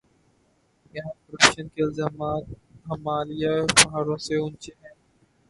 [0.93, 2.43] یہاں کرپشن کے الزامات
[2.87, 3.53] ہمالیہ
[3.75, 4.93] پہاڑوں سے اونچے ہیں۔